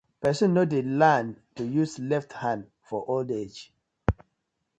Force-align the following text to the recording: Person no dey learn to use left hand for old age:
Person 0.23 0.55
no 0.55 0.65
dey 0.65 0.81
learn 0.81 1.27
to 1.53 1.63
use 1.63 1.99
left 1.99 2.33
hand 2.33 2.71
for 2.81 3.05
old 3.07 3.29
age: 3.29 3.71